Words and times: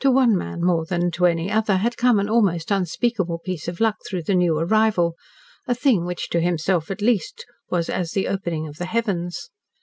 To 0.00 0.10
one 0.10 0.36
man 0.36 0.62
more 0.62 0.84
than 0.84 1.10
to 1.12 1.24
any 1.24 1.50
other 1.50 1.78
had 1.78 1.96
come 1.96 2.18
an 2.20 2.28
almost 2.28 2.70
unspeakable 2.70 3.38
piece 3.38 3.66
of 3.66 3.80
luck 3.80 3.96
through 4.06 4.24
the 4.24 4.34
new 4.34 4.58
arrival 4.58 5.14
a 5.66 5.74
thing 5.74 6.04
which 6.04 6.28
to 6.32 6.40
himself, 6.42 6.90
at 6.90 7.00
least, 7.00 7.46
was 7.70 7.88
as 7.88 8.10
the 8.10 8.28
opening 8.28 8.68
of 8.68 8.76
the 8.76 8.84
heavens. 8.84 9.48